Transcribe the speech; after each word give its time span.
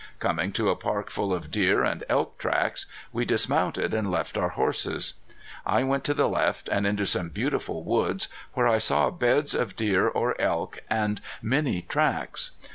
Coming 0.17 0.51
to 0.53 0.71
a 0.71 0.75
park 0.75 1.11
full 1.11 1.31
of 1.31 1.51
deer 1.51 1.83
and 1.83 2.03
elk 2.09 2.39
tracks, 2.39 2.87
we 3.13 3.23
dismounted 3.23 3.93
and 3.93 4.09
left 4.09 4.35
our 4.35 4.49
horses. 4.49 5.13
I 5.63 5.83
went 5.83 6.03
to 6.05 6.15
the 6.15 6.27
left, 6.27 6.67
and 6.69 6.87
into 6.87 7.05
some 7.05 7.29
beautiful 7.29 7.83
woods, 7.83 8.27
where 8.53 8.67
I 8.67 8.79
saw 8.79 9.11
beds 9.11 9.53
of 9.53 9.75
deer 9.75 10.07
or 10.07 10.35
elk, 10.41 10.79
and 10.89 11.21
many 11.39 11.83
tracks. 11.83 12.49